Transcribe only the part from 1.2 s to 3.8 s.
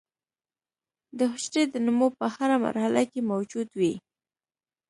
حجرې د نمو په هره مرحله کې موجود